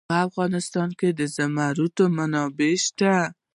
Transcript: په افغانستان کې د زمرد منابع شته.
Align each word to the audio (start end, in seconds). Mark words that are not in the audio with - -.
په 0.09 0.15
افغانستان 0.27 0.89
کې 0.99 1.09
د 1.19 1.21
زمرد 1.35 1.97
منابع 2.17 2.73
شته. 2.85 3.15